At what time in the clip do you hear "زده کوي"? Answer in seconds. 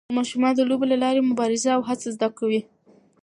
2.15-2.61